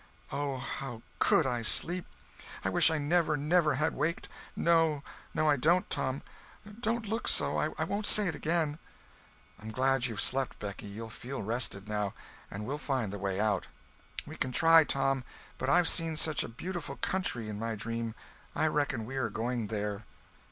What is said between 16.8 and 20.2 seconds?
country in my dream. I reckon we are going there."